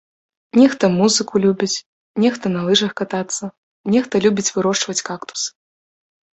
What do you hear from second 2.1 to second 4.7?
нехта на лыжах катацца, нехта любіць